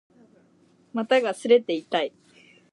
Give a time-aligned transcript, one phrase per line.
[0.93, 2.11] 股が擦れて痛い